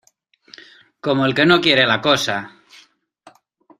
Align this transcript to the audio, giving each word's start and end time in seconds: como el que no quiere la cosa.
como 0.99 1.27
el 1.27 1.35
que 1.35 1.45
no 1.45 1.61
quiere 1.61 1.85
la 1.85 2.01
cosa. 2.01 2.39